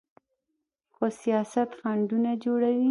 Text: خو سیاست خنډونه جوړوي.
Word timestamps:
خو 0.95 1.05
سیاست 1.21 1.69
خنډونه 1.79 2.31
جوړوي. 2.43 2.79